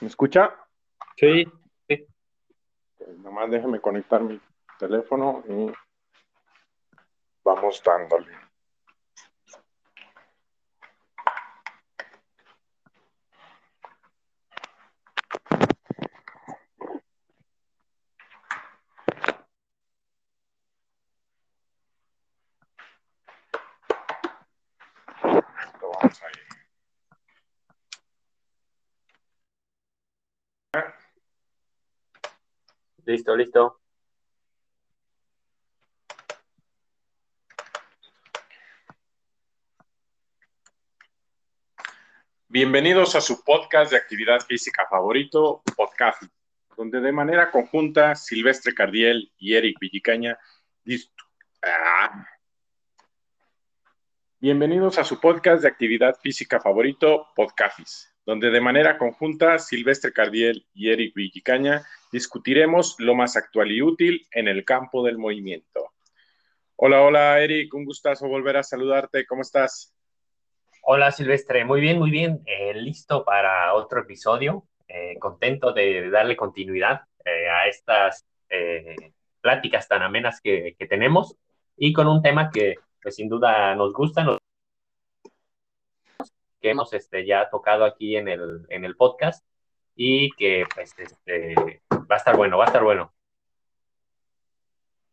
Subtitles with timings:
[0.00, 0.56] ¿Me escucha?
[1.16, 1.44] Sí,
[1.86, 2.06] sí.
[3.18, 4.40] Nomás déjeme conectar mi
[4.78, 5.70] teléfono y
[7.44, 8.32] vamos dándole.
[25.80, 26.50] Lo vamos ahí.
[33.10, 33.80] Listo, listo.
[42.46, 46.22] Bienvenidos a su podcast de actividad física favorito, Podcast,
[46.76, 50.38] donde de manera conjunta Silvestre Cardiel y Eric Villicaña.
[51.64, 52.28] Ah.
[54.38, 60.64] Bienvenidos a su podcast de actividad física favorito, Podcafis, donde de manera conjunta Silvestre Cardiel
[60.74, 65.92] y Eric Villicaña discutiremos lo más actual y útil en el campo del movimiento.
[66.76, 69.94] Hola, hola Eric, un gustazo volver a saludarte, ¿cómo estás?
[70.82, 72.42] Hola Silvestre, muy bien, muy bien.
[72.46, 74.66] Eh, listo para otro episodio.
[74.92, 81.36] Eh, contento de, darle continuidad eh, a estas eh, pláticas tan amenas que, que tenemos
[81.76, 84.26] y con un tema que pues, sin duda nos gusta,
[86.60, 89.46] que hemos este, ya tocado aquí en el, en el podcast
[89.94, 93.12] y que pues este, va a estar bueno, va a estar bueno.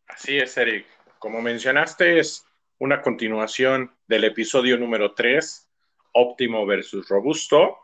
[0.08, 0.86] Así es, Eric.
[1.18, 2.44] Como mencionaste, es
[2.78, 5.68] una continuación del episodio número 3,
[6.12, 7.78] óptimo versus robusto,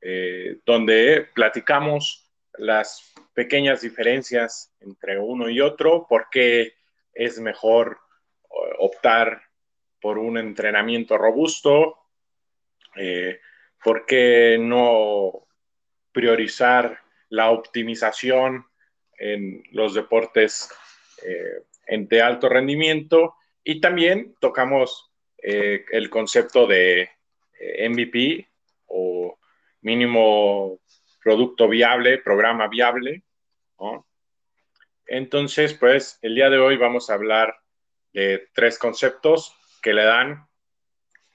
[0.00, 6.74] eh, donde platicamos las pequeñas diferencias entre uno y otro, por qué
[7.12, 7.98] es mejor
[8.44, 9.42] eh, optar
[10.00, 11.98] por un entrenamiento robusto,
[12.96, 13.40] eh,
[13.82, 15.46] por qué no
[16.12, 18.66] priorizar la optimización
[19.18, 20.70] en los deportes
[21.24, 23.34] eh, de alto rendimiento
[23.64, 25.10] y también tocamos
[25.42, 27.10] eh, el concepto de
[27.58, 28.48] eh, MVP
[28.86, 29.38] o
[29.82, 30.80] mínimo
[31.22, 33.22] producto viable, programa viable.
[35.06, 37.56] Entonces, pues el día de hoy vamos a hablar
[38.12, 40.46] de tres conceptos que le dan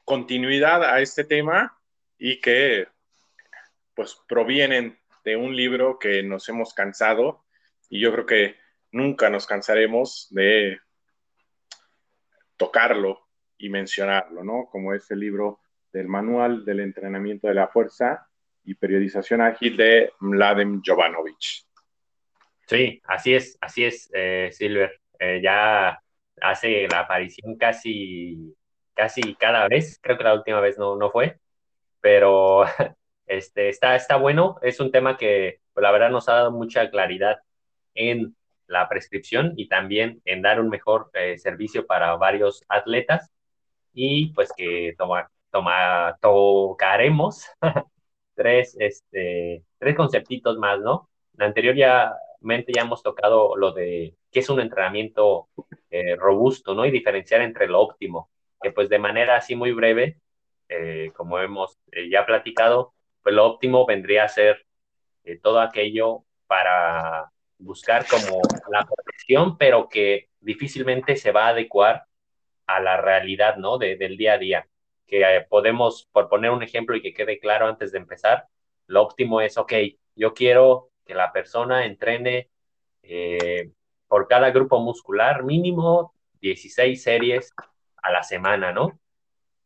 [0.05, 1.79] continuidad a este tema
[2.17, 2.87] y que
[3.95, 7.43] pues provienen de un libro que nos hemos cansado
[7.89, 8.55] y yo creo que
[8.91, 10.79] nunca nos cansaremos de
[12.57, 14.67] tocarlo y mencionarlo, ¿no?
[14.71, 15.59] Como es el libro
[15.91, 18.27] del Manual del Entrenamiento de la Fuerza
[18.63, 21.65] y Periodización Ágil de Mladen Jovanovic.
[22.67, 25.01] Sí, así es, así es, eh, Silver.
[25.19, 26.01] Eh, ya
[26.41, 28.55] hace la aparición casi,
[28.93, 31.39] casi cada vez, creo que la última vez no, no fue,
[32.01, 32.63] pero
[33.27, 36.89] este, está, está bueno, es un tema que pues, la verdad nos ha dado mucha
[36.89, 37.37] claridad
[37.95, 38.35] en
[38.67, 43.31] la prescripción y también en dar un mejor eh, servicio para varios atletas
[43.93, 47.45] y pues que toma, toma, tocaremos
[48.35, 51.09] tres, este, tres conceptitos más, ¿no?
[51.33, 55.49] La anterior ya, hemos tocado lo de qué es un entrenamiento
[55.89, 56.85] eh, robusto, ¿no?
[56.85, 58.29] Y diferenciar entre lo óptimo,
[58.61, 60.17] que pues de manera así muy breve,
[60.69, 61.77] eh, como hemos
[62.09, 64.65] ya platicado, pues lo óptimo vendría a ser
[65.23, 72.03] eh, todo aquello para buscar como la perfección, pero que difícilmente se va a adecuar
[72.67, 73.77] a la realidad, ¿no?
[73.77, 74.67] De, del día a día.
[75.07, 78.47] Que eh, podemos, por poner un ejemplo y que quede claro antes de empezar,
[78.87, 79.73] lo óptimo es, ok,
[80.15, 82.49] yo quiero que la persona entrene
[83.01, 83.71] eh,
[84.07, 87.53] por cada grupo muscular mínimo 16 series
[88.01, 88.99] a la semana, ¿no?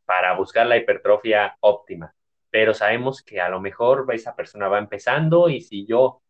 [0.06, 2.14] Para buscar la hipertrofia óptima.
[2.50, 6.22] Pero sabemos que a lo mejor esa persona va empezando y si yo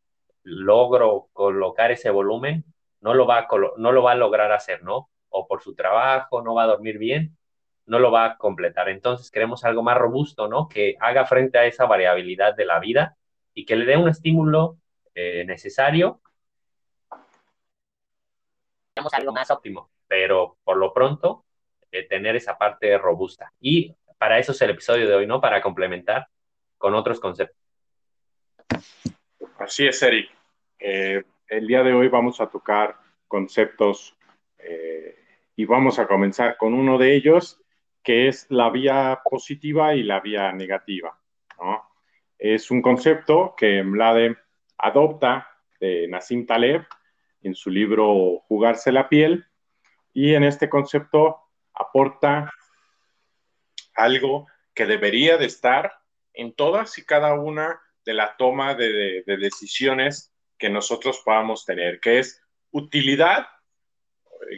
[0.44, 2.66] logro colocar ese volumen,
[3.02, 3.48] no lo va a,
[3.78, 5.10] no lo va a lograr hacer, ¿no?
[5.30, 7.38] O por su trabajo, no va a dormir bien,
[7.86, 8.90] no lo va a completar.
[8.90, 10.68] Entonces queremos algo más robusto, ¿no?
[10.68, 13.18] Que haga frente a esa variabilidad de la vida
[13.54, 14.78] y que le dé un estímulo
[15.16, 16.22] eh, necesario.
[19.13, 21.46] Algo más óptimo, pero por lo pronto
[21.92, 23.54] eh, tener esa parte robusta.
[23.60, 25.40] Y para eso es el episodio de hoy, ¿no?
[25.40, 26.28] Para complementar
[26.78, 27.58] con otros conceptos.
[29.60, 30.30] Así es, Eric.
[30.80, 32.96] Eh, el día de hoy vamos a tocar
[33.28, 34.16] conceptos
[34.60, 35.16] eh,
[35.56, 37.62] y vamos a comenzar con uno de ellos,
[38.04, 41.20] que es la vía positiva y la vía negativa.
[42.38, 44.38] Es un concepto que Mlade
[44.78, 45.48] adopta
[45.80, 46.86] de Nassim Taleb
[47.42, 49.46] en su libro Jugarse la piel
[50.13, 51.38] y en este concepto
[51.74, 52.52] aporta
[53.98, 55.92] algo que debería de estar
[56.34, 62.20] en todas y cada una de la toma de, decisiones que nosotros podamos tener, que
[62.20, 62.42] es
[62.72, 63.48] utilidad,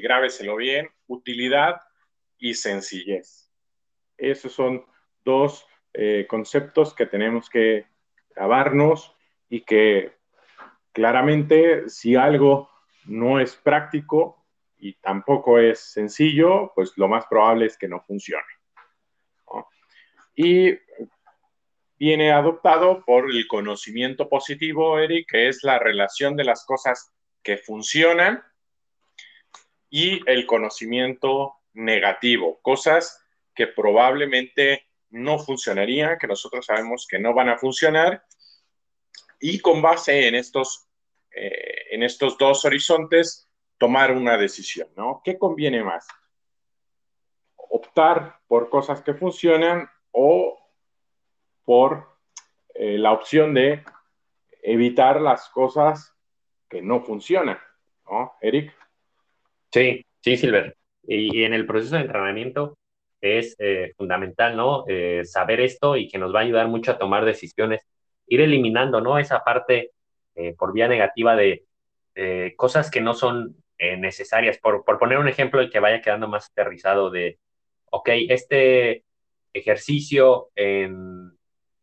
[0.03, 1.81] grábeselo bien, utilidad
[2.37, 3.49] y sencillez.
[4.17, 4.85] Esos son
[5.23, 7.87] dos eh, conceptos que tenemos que
[8.35, 9.15] grabarnos
[9.49, 10.13] y que
[10.91, 12.69] claramente si algo
[13.05, 14.45] no es práctico
[14.77, 18.58] y tampoco es sencillo, pues lo más probable es que no funcione.
[20.41, 20.79] Y
[21.97, 27.11] viene adoptado por el conocimiento positivo, Eric, que es la relación de las cosas
[27.43, 28.41] que funcionan
[29.89, 33.21] y el conocimiento negativo, cosas
[33.53, 38.23] que probablemente no funcionarían, que nosotros sabemos que no van a funcionar,
[39.41, 40.87] y con base en estos,
[41.31, 45.21] eh, en estos dos horizontes, tomar una decisión, ¿no?
[45.21, 46.07] ¿Qué conviene más?
[47.57, 50.59] Optar por cosas que funcionan o
[51.65, 52.07] por
[52.73, 53.83] eh, la opción de
[54.63, 56.15] evitar las cosas
[56.69, 57.59] que no funcionan,
[58.09, 58.73] ¿no, Eric?
[59.71, 60.75] Sí, sí, Silver.
[61.03, 62.77] Y, en el proceso de entrenamiento
[63.21, 64.83] es eh, fundamental, ¿no?
[64.87, 67.85] Eh, saber esto y que nos va a ayudar mucho a tomar decisiones,
[68.27, 69.19] ir eliminando, ¿no?
[69.19, 69.91] Esa parte
[70.57, 71.65] por vía negativa de
[72.55, 74.57] cosas que no son necesarias.
[74.57, 77.39] Por, por poner un ejemplo y que vaya quedando más aterrizado de,
[77.91, 79.03] ok, este
[79.53, 81.31] ejercicio en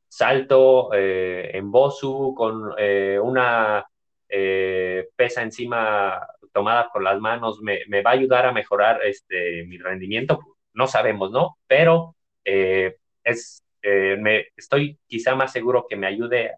[0.09, 3.85] salto eh, en Bosu con eh, una
[4.29, 9.77] eh, pesa encima tomada por las manos, me, va a ayudar a mejorar este, mi
[9.77, 10.41] rendimiento?
[10.73, 11.59] No sabemos, ¿no?
[11.67, 16.53] Pero es, me, estoy quizá más seguro que me ayude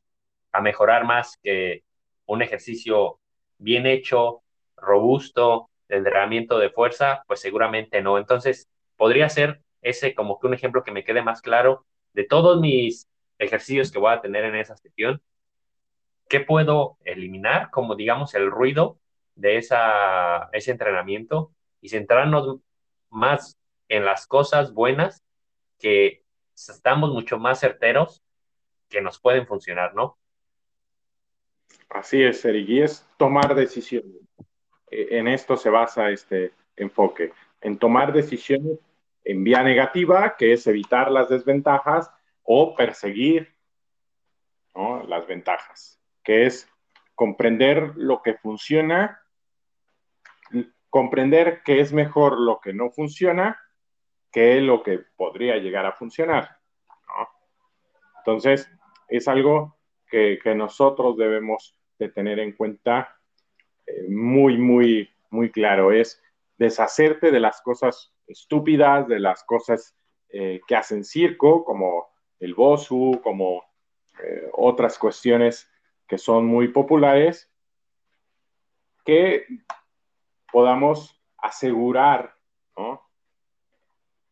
[0.52, 1.82] a mejorar más que
[2.26, 3.18] un ejercicio
[3.58, 4.42] bien hecho,
[4.76, 8.18] robusto, de entrenamiento de fuerza, pues seguramente no.
[8.18, 12.60] Entonces, podría ser ese como que un ejemplo que me quede más claro de todos
[12.60, 13.08] mis
[13.38, 15.22] ejercicios que voy a tener en esa sesión,
[16.28, 18.98] ¿qué puedo eliminar como digamos el ruido
[19.34, 22.58] de esa, ese entrenamiento y centrarnos
[23.10, 23.56] más
[23.88, 25.24] en las cosas buenas
[25.78, 26.24] que
[26.54, 28.22] estamos mucho más certeros
[28.88, 30.18] que nos pueden funcionar, ¿no?
[31.88, 34.16] Así es, Eric, y es tomar decisiones.
[34.90, 38.78] E, en esto se basa este enfoque, en tomar decisiones
[39.28, 42.10] en vía negativa, que es evitar las desventajas,
[42.42, 43.54] o perseguir
[45.06, 46.66] las ventajas, que es
[47.14, 49.20] comprender lo que funciona,
[50.88, 53.60] comprender que es mejor lo que no funciona
[54.32, 56.58] que lo que podría llegar a funcionar.
[58.18, 58.70] Entonces,
[59.08, 59.76] es algo
[60.06, 63.18] que, nosotros debemos de tener en cuenta
[63.86, 65.92] eh, muy, muy, muy claro.
[65.92, 66.22] Es
[66.56, 69.96] deshacerte de las cosas estúpidas, de las cosas
[70.28, 72.08] eh, que hacen circo, como
[72.38, 73.64] el BOSU, como
[74.22, 75.70] eh, otras cuestiones
[76.06, 77.50] que son muy populares,
[79.04, 79.46] que
[80.52, 82.34] podamos asegurar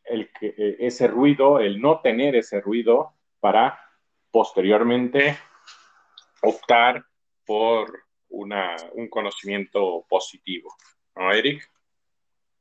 [0.05, 3.79] el que, eh, ese ruido, el no tener ese ruido para
[4.31, 5.37] posteriormente
[6.43, 7.05] optar
[7.45, 10.75] por una, un conocimiento positivo.
[11.17, 11.69] ¿No, Eric?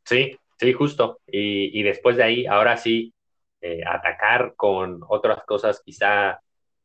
[0.05, 1.19] Sí, sí, justo.
[1.28, 3.14] Y, y después de ahí, ahora sí,
[3.62, 6.40] eh, atacar con otras cosas quizá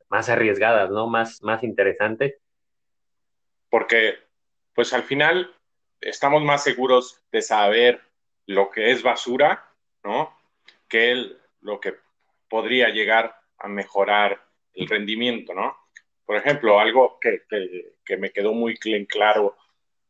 [0.08, 1.08] más arriesgadas, ¿no?
[1.08, 2.38] Más, más interesantes.
[3.68, 4.14] Porque,
[4.74, 5.54] pues al final,
[6.00, 8.00] estamos más seguros de saber
[8.46, 9.72] lo que es basura,
[10.02, 10.34] ¿no?
[10.88, 11.96] Que lo que
[12.48, 15.76] podría llegar a mejorar el rendimiento, ¿no?
[16.24, 17.42] Por ejemplo, algo que,
[18.16, 19.56] me quedó muy claro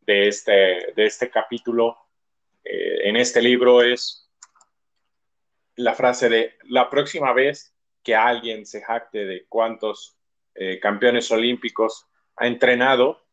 [0.02, 1.98] de este, de este capítulo
[2.64, 4.28] eh, en este libro es
[5.76, 10.18] la frase de la próxima vez que alguien se jacte de cuántos
[10.54, 13.26] eh, campeones olímpicos ha entrenado,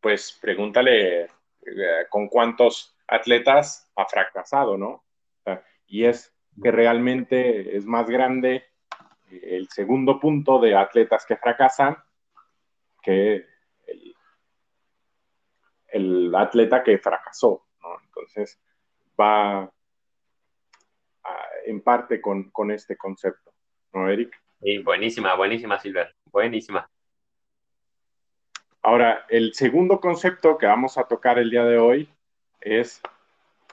[0.00, 1.28] pues pregúntale eh,
[2.08, 5.04] con cuántos atletas ha fracasado, ¿no?
[5.88, 8.64] y es que realmente es más grande
[9.30, 11.96] el segundo punto de atletas que fracasan
[13.02, 13.46] que
[15.88, 17.65] el, atleta que fracasó.
[18.16, 18.58] Entonces
[19.20, 19.70] va,
[21.66, 23.52] en parte con, este concepto,
[23.92, 24.40] ¿no, Eric?
[24.60, 26.88] Sí, buenísima, buenísima, Silver, buenísima.
[28.82, 32.08] Ahora, el segundo concepto que vamos a tocar el día de hoy
[32.60, 33.02] es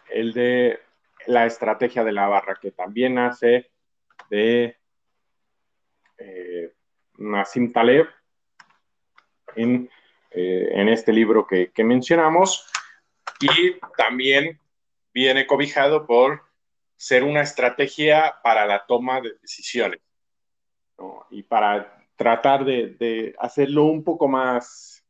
[0.10, 0.80] el de
[1.28, 3.72] la estrategia de la barra, que también nace
[4.30, 4.76] de
[6.18, 6.74] eh,
[7.18, 8.08] Nassim Taleb
[9.56, 9.90] en,
[10.32, 12.68] eh, en este libro que, que mencionamos
[13.44, 14.60] y también
[15.14, 16.44] viene cobijado por
[16.96, 20.00] ser una estrategia para la toma de decisiones
[21.30, 25.04] y para tratar de, hacerlo un poco más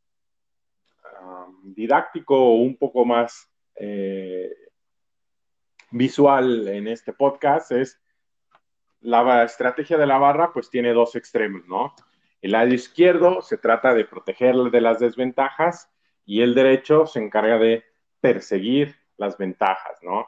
[1.22, 4.52] um, didáctico o un poco más eh,
[5.92, 8.00] visual en este podcast es
[9.02, 11.94] la estrategia de la barra pues tiene dos extremos, ¿no?
[12.42, 15.90] El lado izquierdo se trata de proteger de las desventajas
[16.26, 17.84] y el derecho se encarga de
[18.24, 20.26] perseguir las ventajas, ¿no?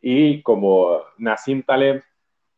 [0.00, 2.02] Y como Nassim Taleb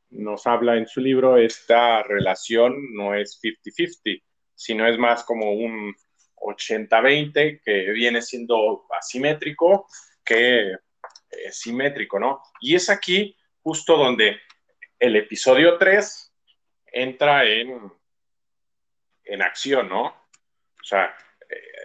[0.09, 4.23] nos habla en su libro, esta relación no es 50-50,
[4.55, 5.95] sino es más como un
[6.37, 9.87] 80-20 que viene siendo asimétrico
[10.25, 12.41] que eh, simétrico, ¿no?
[12.63, 14.41] Y es aquí justo donde
[14.99, 16.35] el episodio 3
[16.87, 17.93] entra en,
[19.25, 20.07] en acción, ¿no?
[20.07, 21.15] O sea,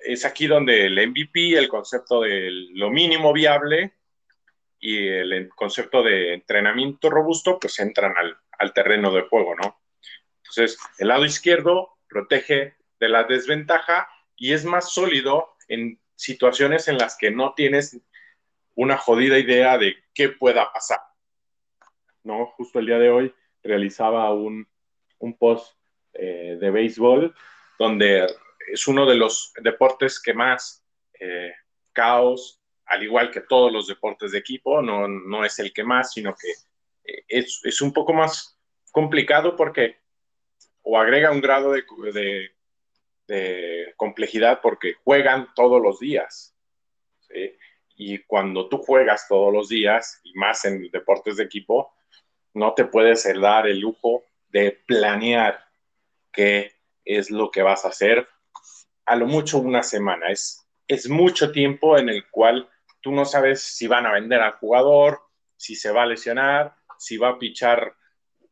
[0.04, 3.94] es aquí donde el MVP, el concepto de lo mínimo viable
[4.80, 9.80] y el concepto de entrenamiento robusto, pues entran al, al terreno de juego, ¿no?
[10.40, 16.98] Entonces, el lado izquierdo protege de la desventaja y es más sólido en situaciones en
[16.98, 18.00] las que no tienes
[18.76, 21.00] una jodida idea de qué pueda pasar.
[22.24, 22.48] ¿No?
[22.58, 24.68] Justo el día de hoy realizaba un,
[25.20, 25.76] un post
[26.14, 27.36] eh, de béisbol
[27.80, 28.28] donde
[28.72, 30.84] es uno de los deportes que más
[31.20, 31.54] eh,
[31.92, 36.14] caos, al igual que todos los deportes de equipo, no, no es el que más,
[36.14, 36.50] sino que
[37.12, 38.60] eh, es, es, un poco más
[38.92, 39.98] complicado porque
[40.82, 42.52] o agrega un grado de,
[43.28, 46.56] de, complejidad porque juegan todos los días.
[47.96, 51.94] Y cuando tú juegas todos los días, y más en deportes de equipo,
[52.54, 55.64] no te puedes dar el lujo de planear
[56.32, 56.74] qué
[57.06, 58.28] es lo que vas a hacer
[59.06, 60.30] a lo mucho una semana.
[60.30, 62.70] Es, es mucho tiempo en el cual
[63.02, 65.22] tú no sabes si van a vender al jugador,
[65.58, 67.96] si se va a lesionar, si va a pichar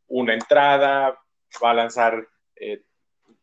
[0.07, 1.19] una entrada,
[1.63, 2.83] va a lanzar eh,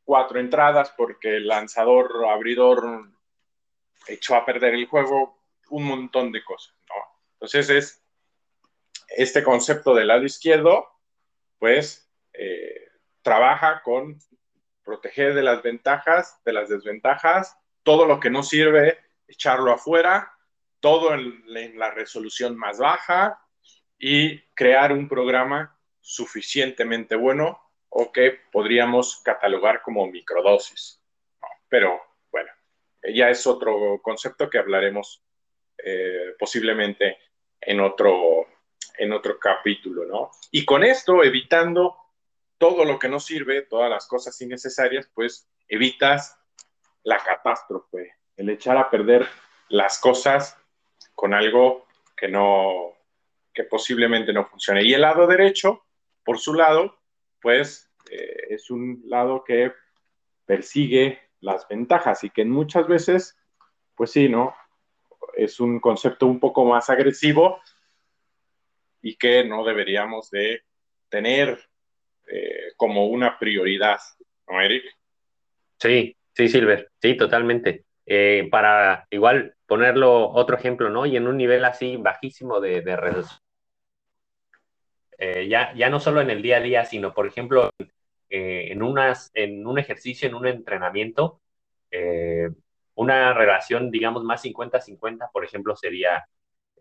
[0.05, 3.11] cuatro entradas porque el lanzador abridor
[4.07, 5.39] echó a perder el juego
[5.71, 6.95] un montón de cosas, ¿no?
[7.35, 8.03] Entonces es
[9.09, 10.89] este concepto del lado izquierdo,
[11.59, 12.91] pues eh,
[13.23, 14.19] trabaja con
[14.89, 20.33] proteger de las ventajas, de las desventajas, todo lo que no sirve, echarlo afuera,
[20.81, 23.39] todo en, la resolución más baja
[23.99, 31.03] y crear un programa suficientemente bueno o que podríamos catalogar como microdosis.
[31.69, 32.51] Pero bueno,
[33.15, 35.23] ya es otro concepto que hablaremos
[35.85, 37.19] eh, posiblemente
[37.61, 38.47] en otro,
[38.97, 40.31] en otro capítulo, ¿no?
[40.51, 42.08] Y con esto, evitando
[42.59, 46.39] todo lo que no sirve, todas las cosas innecesarias, pues evitas
[47.05, 49.27] la catástrofe, el echar a perder
[49.69, 50.57] las cosas
[51.15, 51.87] con algo
[52.17, 52.95] que no,
[53.55, 54.83] que posiblemente no funcione.
[54.83, 55.85] Y el lado derecho,
[56.25, 56.99] por su lado,
[57.41, 59.73] pues eh, es un lado que
[60.45, 63.39] persigue las ventajas y que muchas veces,
[63.95, 64.55] pues sí, ¿no?
[65.39, 67.61] es un concepto un poco más agresivo
[69.01, 70.65] y que no deberíamos de
[71.09, 71.68] tener
[72.31, 73.99] eh, como una prioridad,
[74.49, 74.85] ¿no, Eric?
[75.79, 77.85] Sí, sí, Silver, sí, totalmente.
[78.05, 81.07] Eh, para igual ponerlo otro ejemplo, ¿no?
[81.07, 83.25] Y en un nivel así bajísimo de, de.
[85.19, 87.71] Eh, ya, ya no solo en el día a día, sino, por ejemplo,
[88.31, 91.41] en, unas, en un ejercicio, en un entrenamiento,
[92.95, 96.25] una relación, digamos, más 50-50, por ejemplo, sería,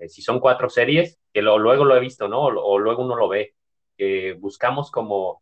[0.08, 2.42] si son cuatro series, que luego lo he visto, ¿no?
[2.42, 3.56] O, luego uno lo ve,
[3.98, 5.42] que buscamos como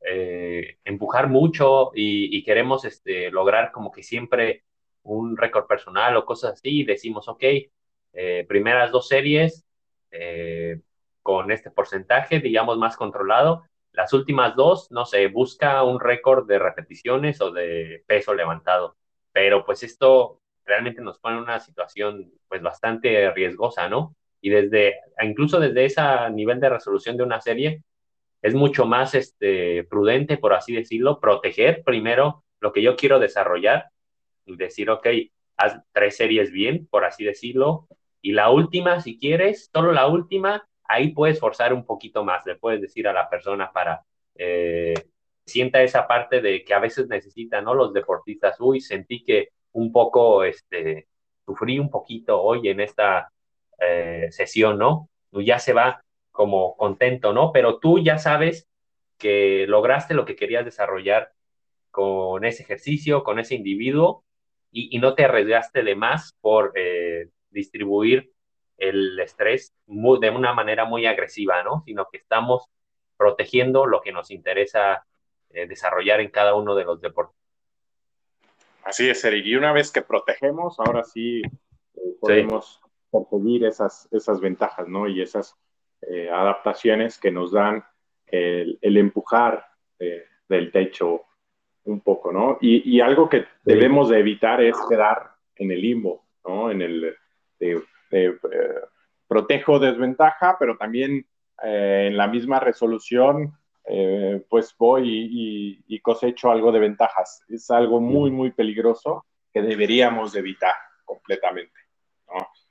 [0.00, 4.64] eh, empujar mucho y, queremos este, lograr como que siempre
[5.02, 7.42] un récord personal o cosas así, y decimos, ok,
[8.12, 9.64] eh, primeras dos series
[11.22, 13.64] con este porcentaje, digamos, más controlado.
[13.90, 18.96] Las últimas dos, no sé, busca un récord de repeticiones o de peso levantado
[19.34, 24.14] pero pues esto realmente nos pone en una situación pues bastante riesgosa, ¿no?
[24.40, 27.82] Y desde, incluso desde ese nivel de resolución de una serie,
[28.44, 33.86] es mucho más este, prudente, por así decirlo, proteger primero lo que yo quiero desarrollar
[34.44, 35.06] y decir, ok,
[35.56, 37.88] haz tres series bien, por así decirlo,
[38.20, 42.56] y la última, si quieres, solo la última, ahí puedes forzar un poquito más, le
[42.56, 44.02] puedes decir a la persona para
[44.34, 44.92] eh,
[45.46, 47.72] sienta esa parte de que a veces necesitan, ¿no?
[47.72, 51.08] Los deportistas, uy, sentí que un poco, este,
[51.46, 53.32] sufrí un poquito hoy en esta
[53.78, 55.08] eh, sesión, ¿no?
[55.32, 56.03] Ya se va
[56.34, 57.52] como contento, ¿no?
[57.52, 58.68] Pero tú ya sabes
[59.18, 61.32] que lograste lo que querías desarrollar
[61.92, 64.24] con ese ejercicio, con ese individuo,
[64.72, 68.32] y, no te arriesgaste de más por eh, distribuir
[68.76, 71.84] el estrés de una manera muy agresiva, ¿no?
[71.86, 72.66] Sino que estamos
[73.16, 75.06] protegiendo lo que nos interesa
[75.50, 77.36] eh, desarrollar en cada uno de los deportes.
[78.82, 79.46] Así es, Eric.
[79.46, 82.80] Y una vez que protegemos, ahora sí eh, podemos
[83.12, 85.06] conseguir esas, esas ventajas, ¿no?
[85.06, 85.56] Y esas
[86.08, 87.84] eh, adaptaciones que nos dan
[88.26, 89.66] el, empujar
[90.48, 91.22] del techo
[91.84, 92.58] un poco, ¿no?
[92.60, 96.70] Y, algo que debemos de evitar es quedar en el limbo, ¿no?
[96.70, 97.16] En el
[99.28, 101.26] protejo desventaja, pero también
[101.62, 103.54] en la misma resolución
[103.86, 107.42] eh, pues voy y, cosecho algo de ventajas.
[107.48, 111.72] Es algo muy, muy peligroso que deberíamos evitar completamente.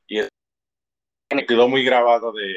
[0.07, 0.21] Y
[1.33, 2.55] me quedó muy grabado de,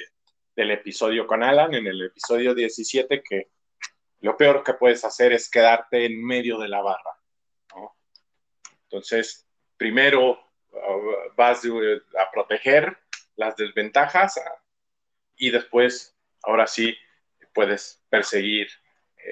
[0.56, 3.50] del episodio con Alan, en el episodio 17, que
[4.20, 7.12] lo peor que puedes hacer es quedarte en medio de la barra.
[8.84, 9.46] Entonces,
[9.76, 12.96] primero uh, vas a proteger
[13.34, 14.40] las desventajas
[15.36, 16.96] y después, ahora sí,
[17.52, 18.68] puedes perseguir
[19.18, 19.30] eh,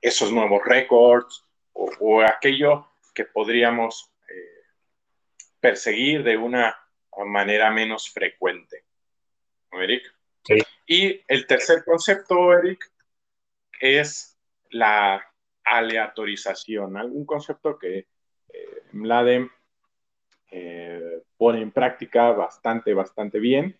[0.00, 4.62] esos nuevos récords o, aquello que podríamos eh,
[5.60, 6.76] perseguir de una
[7.26, 8.84] manera menos frecuente.
[9.72, 10.02] ¿No, Eric?
[10.44, 10.56] Sí.
[10.86, 12.90] Y el tercer concepto, Eric,
[13.80, 14.38] es
[14.70, 15.22] la
[15.64, 19.50] aleatorización, algún concepto que eh, Mladem
[20.50, 23.78] eh, pone en práctica bastante, bastante bien,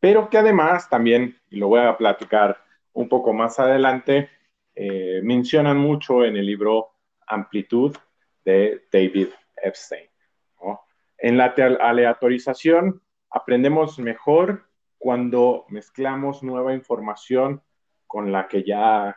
[0.00, 2.62] pero que además también, y lo voy a platicar
[2.92, 4.30] un poco más adelante,
[4.74, 6.92] eh, mencionan mucho en el libro
[7.26, 7.96] Amplitud
[8.44, 10.08] de David Epstein.
[11.18, 11.46] En la
[11.80, 13.00] aleatorización
[13.30, 14.66] aprendemos mejor
[14.98, 17.62] cuando mezclamos nueva información
[18.06, 19.16] con la que ya,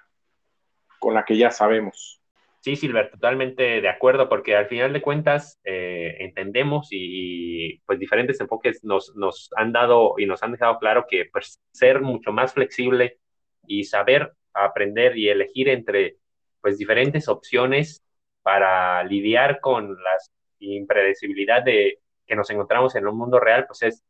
[0.99, 2.21] con la que ya sabemos.
[2.61, 8.41] Sí, Silver, totalmente de acuerdo, porque al final de cuentas eh, entendemos y, pues diferentes
[8.41, 12.53] enfoques nos, nos han dado y nos han dejado claro que pues, ser mucho más
[12.53, 13.17] flexible
[13.65, 16.17] y saber aprender y elegir entre
[16.59, 18.03] pues diferentes opciones
[18.41, 20.17] para lidiar con la
[20.59, 24.03] impredecibilidad de que nos encontramos en un mundo real, pues es,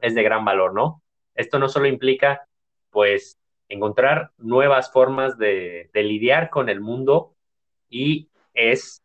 [0.00, 1.02] es de gran valor, ¿no?
[1.36, 2.48] Esto no solo implica
[2.90, 7.34] pues encontrar nuevas formas de, lidiar con el mundo
[7.88, 9.02] y es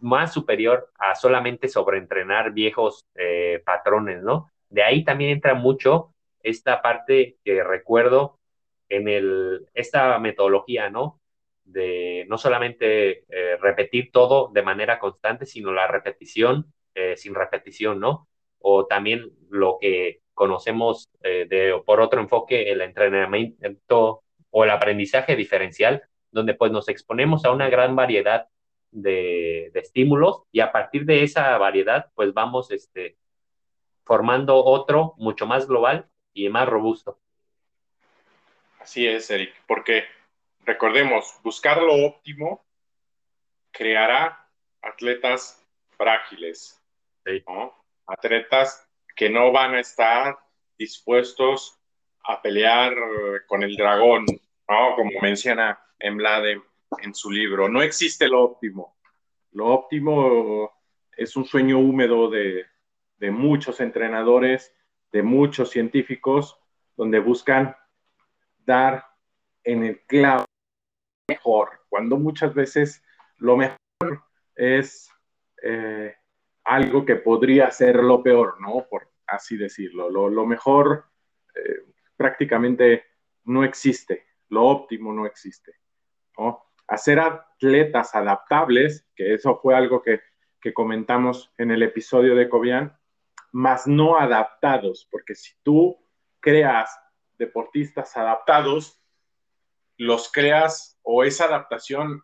[0.00, 4.52] más superior a solamente sobreentrenar viejos eh, patrones, ¿no?
[4.68, 8.38] De ahí también entra mucho esta parte que recuerdo
[8.88, 11.20] en el, esta metodología, ¿no?
[11.64, 17.98] De no solamente eh, repetir todo de manera constante, sino la repetición eh, sin repetición,
[17.98, 18.28] ¿no?
[18.60, 25.34] O también lo que conocemos eh, de, por otro enfoque, el entrenamiento o el aprendizaje
[25.34, 28.46] diferencial, donde pues nos exponemos a una gran variedad
[28.92, 33.16] de, de estímulos y a partir de esa variedad pues vamos este,
[34.04, 37.18] formando otro mucho más global y más robusto.
[38.78, 40.04] Así es, Eric, porque
[40.64, 42.64] recordemos, buscar lo óptimo
[43.72, 44.48] creará
[44.82, 46.80] atletas frágiles,
[48.06, 48.85] atletas
[49.16, 50.38] que no van a estar
[50.78, 51.80] dispuestos
[52.24, 52.94] a pelear
[53.46, 54.26] con el dragón,
[54.68, 54.94] ¿no?
[54.94, 56.60] como menciona Emblade
[57.02, 57.68] en su libro.
[57.68, 58.98] No existe lo óptimo.
[59.52, 60.70] Lo óptimo
[61.16, 62.66] es un sueño húmedo de,
[63.16, 64.74] de muchos entrenadores,
[65.12, 66.58] de muchos científicos,
[66.96, 67.74] donde buscan
[68.58, 69.06] dar
[69.64, 70.44] en el clavo
[71.28, 73.02] mejor, cuando muchas veces
[73.38, 73.76] lo mejor
[74.54, 75.10] es
[75.62, 76.14] eh,
[76.66, 78.86] algo que podría ser lo peor, ¿no?
[78.90, 80.10] Por así decirlo.
[80.10, 81.04] Lo, mejor
[81.54, 83.04] eh, prácticamente
[83.44, 85.74] no existe, lo óptimo no existe.
[86.88, 90.20] Hacer atletas adaptables, que eso fue algo que,
[90.60, 92.96] que comentamos en el episodio de Cobian,
[93.52, 95.96] más no adaptados, porque si tú
[96.40, 96.98] creas
[97.38, 99.00] deportistas adaptados,
[99.98, 102.22] los creas o esa adaptación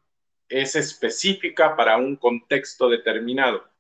[0.48, 3.71] es específica para un contexto determinado.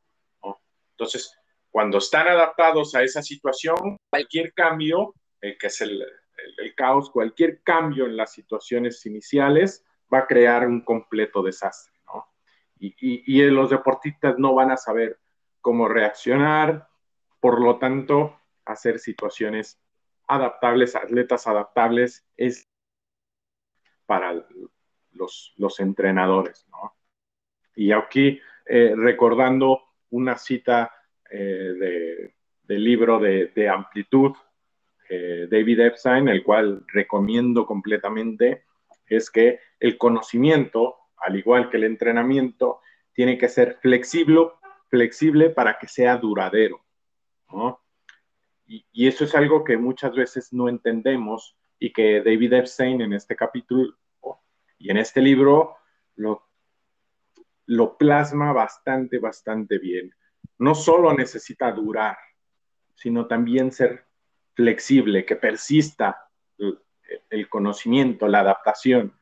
[0.92, 1.36] Entonces,
[1.70, 6.04] cuando están adaptados a esa situación, cualquier cambio, eh, que es el,
[6.76, 11.92] caos, cualquier cambio en las situaciones iniciales va a crear un completo desastre.
[12.78, 15.20] Y, y los deportistas no van a saber
[15.60, 16.88] cómo reaccionar,
[17.38, 19.80] por lo tanto, hacer situaciones
[20.26, 22.68] adaptables, atletas adaptables, es
[24.04, 24.44] para
[25.12, 26.66] los, los entrenadores.
[26.70, 26.96] ¿no?
[27.74, 30.92] Y aquí eh, recordando una cita
[31.30, 34.32] eh, del libro de, Amplitud,
[35.08, 38.64] eh, David Epstein, el cual recomiendo completamente,
[39.06, 42.80] es que el conocimiento, al igual que el entrenamiento,
[43.14, 44.48] tiene que ser flexible,
[44.88, 46.84] flexible para que sea duradero.
[47.50, 47.80] ¿no?
[48.66, 53.34] Y, eso es algo que muchas veces no entendemos y que David Epstein en este
[53.34, 53.94] capítulo
[54.78, 55.76] Y en este libro
[56.16, 56.51] lo,
[57.66, 60.14] lo plasma bastante, bastante bien.
[60.58, 62.16] No solo necesita durar,
[62.94, 64.04] sino también ser
[64.54, 66.28] flexible, que persista
[67.30, 69.12] el conocimiento, la adaptación,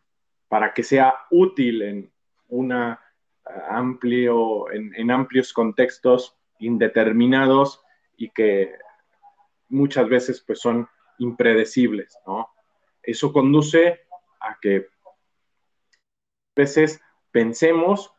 [0.49, 2.13] para que sea útil en
[2.49, 3.01] una
[3.49, 7.83] eh, amplio, en, amplios contextos indeterminados
[8.17, 8.75] y que
[9.69, 12.49] muchas veces pues son impredecibles, ¿no?
[13.03, 14.01] Eso conduce
[14.41, 14.89] a que
[15.97, 17.01] a veces
[17.31, 18.13] pensemos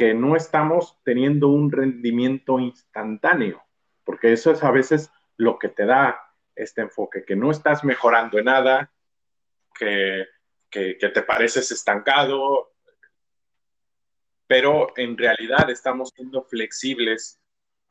[0.00, 3.62] que no estamos teniendo un rendimiento instantáneo,
[4.02, 6.18] porque eso es a veces lo que te da
[6.56, 8.90] este enfoque, que no estás mejorando en nada,
[9.78, 10.26] que,
[10.70, 12.72] te pareces estancado,
[14.46, 17.38] pero en realidad estamos siendo flexibles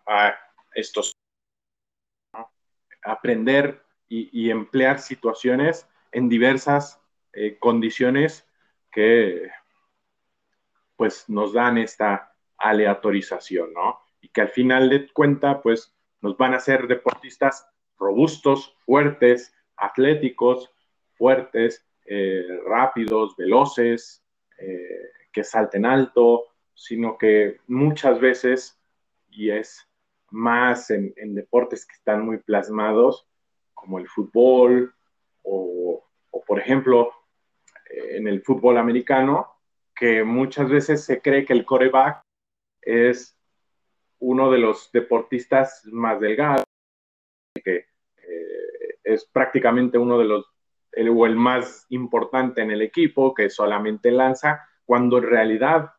[0.08, 0.36] a
[0.74, 1.12] estos,
[3.04, 7.00] aprender y, emplear situaciones en diversas
[7.34, 8.48] eh, condiciones
[8.92, 9.52] que
[11.00, 14.02] pues nos dan esta aleatorización, ¿no?
[14.20, 17.66] Y que al final de cuenta, pues nos van a ser deportistas
[17.98, 20.70] robustos, fuertes, atléticos,
[21.14, 24.26] fuertes, eh, rápidos, veloces,
[24.58, 28.78] eh, que salten alto, sino que muchas veces,
[29.30, 29.88] y es
[30.32, 33.26] más en, deportes que están muy plasmados,
[33.74, 34.94] como el fútbol,
[35.44, 37.14] o, o por ejemplo,
[37.86, 39.59] en el fútbol americano,
[40.00, 42.22] que muchas veces se cree que el coreback
[42.82, 43.38] es
[44.20, 46.64] uno de los deportistas más delgados,
[47.62, 50.46] que eh, es prácticamente uno de los,
[50.96, 55.92] o el más importante en el equipo, que solamente lanza, cuando en realidad,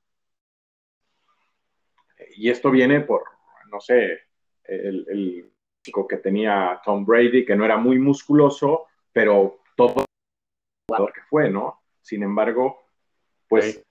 [2.36, 3.24] y esto viene por,
[3.70, 4.18] no sé,
[4.64, 5.52] el, el
[6.08, 10.06] que tenía Tom Brady, que no era muy musculoso, pero todo
[10.88, 11.82] jugador que fue, ¿no?
[12.00, 12.82] Sin embargo,
[13.46, 13.82] pues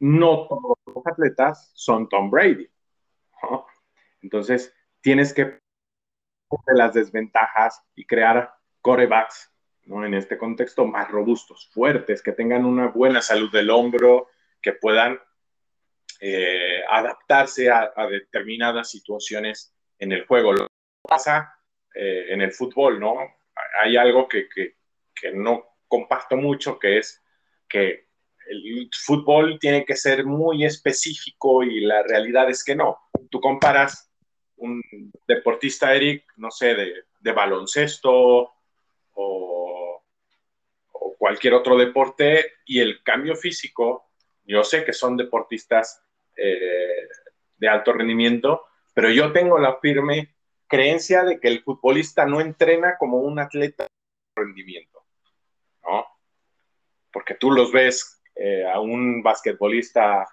[0.00, 2.68] no todos los atletas son Tom Brady.
[4.22, 5.58] Entonces, tienes que
[6.66, 9.52] de las desventajas y crear corebacks,
[9.84, 10.04] ¿no?
[10.04, 14.28] En este contexto, más robustos, fuertes, que tengan una buena salud del hombro,
[14.62, 15.18] que puedan
[16.20, 20.52] eh, adaptarse a, determinadas situaciones en el juego.
[20.52, 21.54] Lo que pasa
[21.94, 23.16] eh, en el fútbol, ¿no?
[23.82, 24.76] Hay algo que, que,
[25.14, 27.22] que no comparto mucho, que es
[27.68, 28.08] que
[28.48, 32.98] el fútbol tiene que ser muy específico y la realidad es que no.
[33.30, 34.10] Tú comparas
[34.56, 34.82] un
[35.26, 38.52] deportista, Eric, no sé, de, baloncesto
[39.14, 40.02] o,
[41.18, 44.10] cualquier otro deporte y el cambio físico,
[44.44, 46.02] yo sé que son deportistas
[46.36, 47.08] eh,
[47.56, 50.34] de alto rendimiento, pero yo tengo la firme
[50.66, 55.02] creencia de que el futbolista no entrena como un atleta de rendimiento,
[55.82, 56.06] ¿no?
[57.10, 60.26] Porque tú los ves eh, a un basquetbolista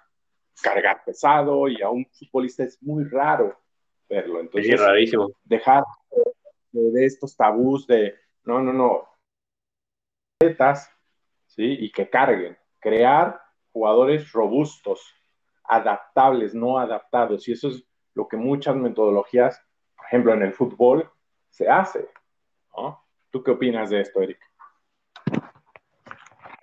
[0.60, 3.56] cargar pesado y a un futbolista es muy raro
[4.08, 4.40] verlo.
[4.40, 5.30] Entonces, rarísimo.
[5.44, 5.84] dejar
[6.72, 9.08] de, estos tabús de, no, no, no,
[11.46, 11.76] ¿sí?
[11.80, 13.40] Y que carguen, crear
[13.72, 15.14] jugadores robustos,
[15.64, 17.48] adaptables, no adaptados.
[17.48, 17.84] Y eso es
[18.14, 19.62] lo que muchas metodologías,
[19.96, 21.10] por ejemplo, en el fútbol,
[21.50, 22.08] se hace.
[23.30, 24.38] ¿Tú qué opinas de esto, Eric?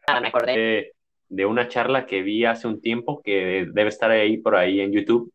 [0.05, 0.93] Ah, me acordé
[1.29, 4.91] de una charla que vi hace un tiempo, que debe estar ahí por ahí en
[4.91, 5.31] YouTube,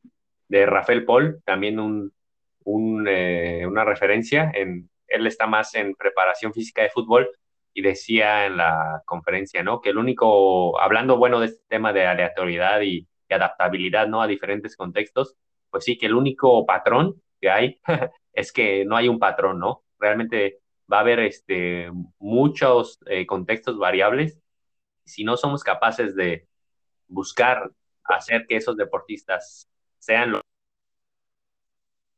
[0.48, 2.12] de Rafael Paul, también un,
[3.08, 4.50] eh, una referencia.
[4.54, 7.28] En, él está más en preparación física de fútbol
[7.72, 9.80] y decía en la conferencia, ¿no?
[9.80, 14.22] Que el único, hablando, bueno, de este tema de aleatoriedad y, adaptabilidad, ¿no?
[14.22, 15.34] A diferentes contextos,
[15.68, 17.80] pues sí, que el único patrón que hay
[18.32, 19.82] es que no hay un patrón, ¿no?
[19.98, 20.60] Realmente
[20.92, 24.40] va a haber este, muchos eh, contextos variables.
[25.04, 26.48] Si no somos capaces de
[27.08, 27.70] buscar
[28.04, 30.42] hacer que esos deportistas sean los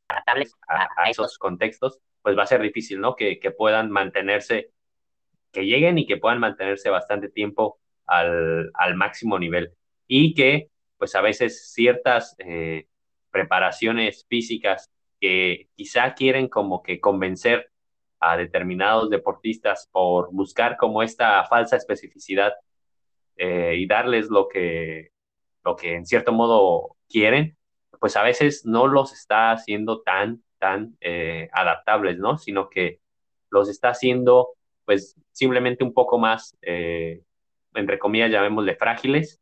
[0.09, 3.15] adaptables a, esos contextos, pues va a ser difícil, ¿no?
[3.15, 4.71] Que, puedan mantenerse,
[5.51, 9.73] que lleguen y que puedan mantenerse bastante tiempo al, máximo nivel.
[10.07, 12.87] Y que, pues a veces ciertas eh,
[13.31, 17.71] preparaciones físicas que quizá quieren como que convencer
[18.19, 22.53] a determinados deportistas por buscar como esta falsa especificidad
[23.37, 25.11] eh, y darles lo que,
[25.63, 27.57] lo que en cierto modo quieren,
[27.99, 32.37] pues a veces no los está haciendo tan, tan eh, adaptables, ¿no?
[32.37, 32.99] Sino que
[33.49, 34.49] los está haciendo,
[34.85, 37.21] pues, simplemente un poco más, eh,
[37.73, 39.39] entre comillas, llamémosle frágiles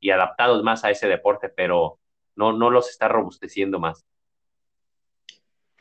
[0.00, 1.98] y adaptados más a ese deporte, pero
[2.36, 4.04] no, no los está robusteciendo más.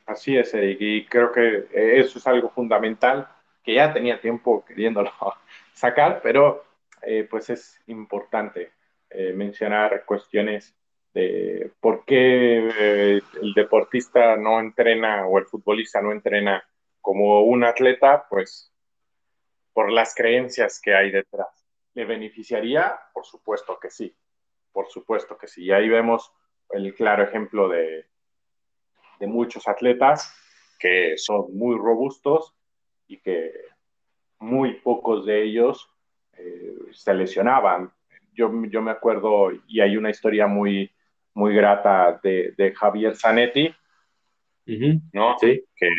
[0.06, 3.28] Así es, Eric, y creo que eso es algo fundamental
[3.62, 5.12] que ya tenía tiempo queriéndolo
[5.74, 6.67] sacar, pero
[7.02, 8.74] eh, pues es importante
[9.10, 10.76] eh, mencionar cuestiones
[11.14, 16.64] de por qué eh, el deportista no entrena o el futbolista no entrena
[17.02, 18.74] como un atleta, pues
[19.74, 21.66] por las creencias que hay detrás.
[21.94, 23.00] ¿Le beneficiaría?
[23.14, 24.16] Por supuesto que sí,
[24.72, 25.66] por supuesto que sí.
[25.66, 26.32] Y ahí vemos
[26.72, 28.06] el claro ejemplo de,
[29.20, 30.34] de muchos atletas
[30.78, 32.54] que son muy robustos
[33.08, 33.52] y que
[34.40, 35.90] muy pocos de ellos
[36.38, 37.92] eh, se lesionaban.
[38.34, 40.92] Yo, yo, me acuerdo, y hay una historia muy,
[41.34, 43.74] muy grata de, de Javier Zanetti,
[45.14, 45.38] ¿no?
[45.40, 45.64] Sí.
[45.76, 45.90] Que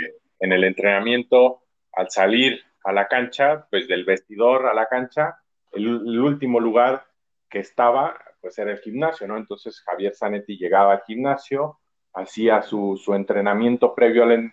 [0.40, 5.38] en el entrenamiento, al salir a la cancha, pues del vestidor a la cancha,
[5.72, 7.04] el, el último lugar
[7.50, 9.36] que estaba, pues era el gimnasio, ¿no?
[9.36, 11.80] Entonces Javier Zanetti llegaba al gimnasio,
[12.14, 14.52] hacía su, su entrenamiento previo al,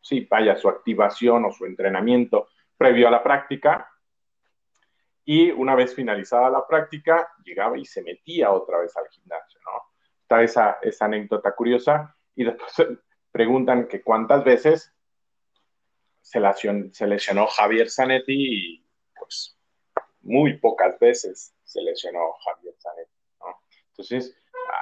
[0.00, 3.90] sí, vaya, su activación o su entrenamiento previo a la práctica,
[5.26, 9.82] y una vez finalizada la práctica, llegaba y se metía otra vez al gimnasio, ¿no?
[10.22, 12.72] Está esa, esa anécdota curiosa y después
[13.30, 14.94] preguntan que cuántas veces
[16.22, 18.86] se lesionó, Javier Zanetti y
[19.18, 19.58] pues
[20.22, 23.12] muy pocas veces se lesionó Javier Zanetti.
[23.90, 24.36] Entonces,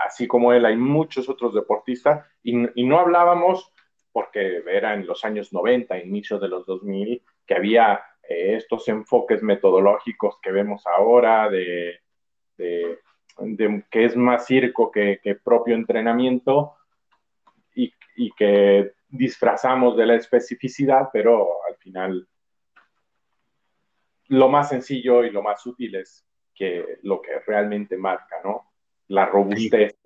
[0.04, 3.72] así como él, hay muchos otros deportistas y, no hablábamos
[4.12, 9.42] porque era en los años 90, inicio de los 2000, que había eh, estos enfoques
[9.42, 12.00] metodológicos que vemos ahora, de,
[12.56, 12.98] de,
[13.90, 16.76] que es más circo que, propio entrenamiento
[17.74, 22.28] y, y, que disfrazamos de la especificidad, pero al final
[24.28, 28.72] lo más sencillo y lo más útil es que lo que realmente marca, ¿no?
[29.08, 29.96] La robustez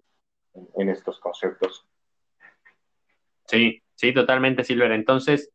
[0.55, 1.87] en, en estos conceptos.
[3.45, 4.93] Sí, sí, totalmente, Silver.
[4.93, 5.53] Entonces,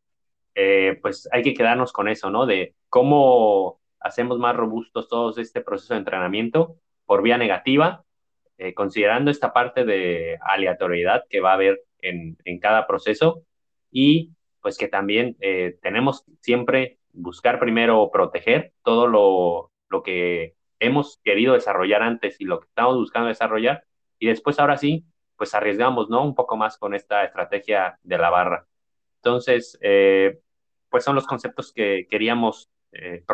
[0.54, 2.46] eh, pues hay que quedarnos con eso, ¿no?
[2.46, 8.04] De cómo hacemos más robustos todo este proceso de entrenamiento por vía negativa,
[8.58, 13.42] eh, considerando esta parte de aleatoriedad que va a haber en, en cada proceso
[13.90, 21.20] y pues que también eh, tenemos siempre buscar primero proteger todo lo, lo que hemos
[21.24, 23.84] querido desarrollar antes y lo que estamos buscando desarrollar
[24.18, 25.04] y después ahora sí,
[25.36, 26.24] pues arriesgamos, ¿no?
[26.24, 28.66] Un poco más con esta estrategia de la barra.
[29.16, 29.78] Entonces,
[30.94, 33.24] pues son los conceptos que queríamos eh,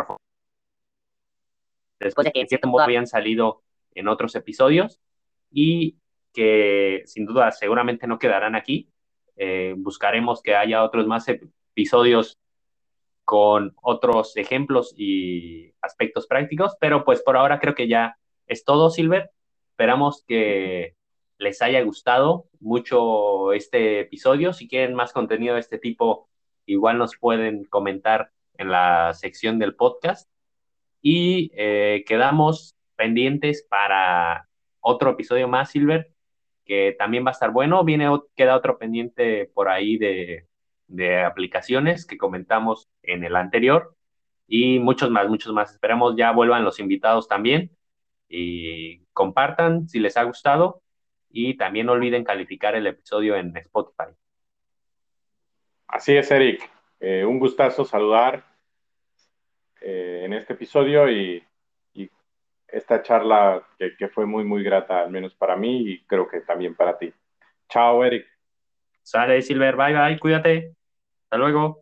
[1.99, 3.63] Después de que en cierto modo habían salido
[3.95, 4.99] en otros episodios
[5.51, 5.99] y
[6.33, 8.89] que sin duda seguramente no quedarán aquí.
[9.37, 12.39] Eh, buscaremos que haya otros más episodios
[13.27, 18.89] con otros ejemplos y aspectos prácticos, pero pues por ahora creo que ya es todo,
[18.89, 19.33] Silver.
[19.73, 20.97] Esperamos que
[21.37, 24.55] les haya gustado mucho este episodio.
[24.55, 26.31] Si quieren más contenido de este tipo,
[26.73, 30.31] igual nos pueden comentar en la sección del podcast.
[31.03, 34.49] Y eh, quedamos pendientes para
[34.81, 36.13] otro episodio más, Silver,
[36.65, 37.85] que también va a estar bueno.
[37.85, 38.07] Viene,
[38.37, 40.47] queda otro pendiente por ahí de,
[40.87, 43.97] de aplicaciones que comentamos en el anterior.
[44.47, 45.73] Y muchos más, muchos más.
[45.73, 47.71] Esperamos ya vuelvan los invitados también.
[48.29, 50.83] Y compartan si les ha gustado.
[51.31, 54.13] Y también no olviden calificar el episodio en Spotify.
[55.93, 56.71] Así es, Eric.
[57.01, 58.45] Eh, un gustazo saludar
[59.81, 61.45] eh, en este episodio y,
[62.73, 66.41] esta charla que, que, fue muy, muy grata, al menos para mí y creo que
[66.43, 67.13] también para ti.
[67.69, 68.25] Chao, Eric.
[69.03, 69.75] Sale, Silver.
[69.75, 70.19] Bye, bye.
[70.21, 70.73] Cuídate.
[71.25, 71.81] Hasta luego.